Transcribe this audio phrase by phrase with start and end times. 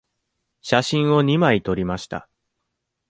[0.63, 2.27] 写真を二枚撮りました。